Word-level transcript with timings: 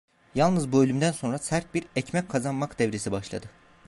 Yalnız 0.35 0.71
bu 0.71 0.83
ölümden 0.83 1.11
sonra 1.11 1.37
sert 1.37 1.73
bir 1.73 1.85
"ekmek 1.95 2.29
kazanmak" 2.29 2.79
devresi 2.79 3.11
başladı. 3.11 3.47